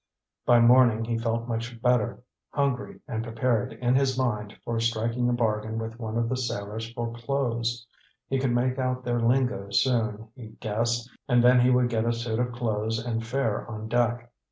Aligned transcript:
By 0.47 0.59
morning 0.59 1.05
he 1.05 1.19
felt 1.19 1.47
much 1.47 1.79
better, 1.79 2.23
hungry, 2.49 3.01
and 3.07 3.21
prepared 3.23 3.73
in 3.73 3.93
his 3.93 4.17
mind 4.17 4.57
for 4.65 4.79
striking 4.79 5.29
a 5.29 5.33
bargain 5.33 5.77
with 5.77 5.99
one 5.99 6.17
of 6.17 6.27
the 6.27 6.37
sailors 6.37 6.91
for 6.93 7.13
clothes. 7.13 7.85
He 8.27 8.39
could 8.39 8.51
make 8.51 8.79
out 8.79 9.03
their 9.03 9.19
lingo 9.19 9.69
soon, 9.69 10.29
he 10.35 10.55
guessed, 10.59 11.07
and 11.27 11.43
then 11.43 11.59
he 11.59 11.69
would 11.69 11.89
get 11.89 12.05
a 12.07 12.13
suit 12.13 12.39
of 12.39 12.51
clothes 12.51 12.97
and 12.97 13.23
fare 13.23 13.67
on 13.69 13.87
deck. 13.89 14.31